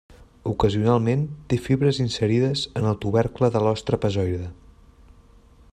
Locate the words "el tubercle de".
2.93-3.65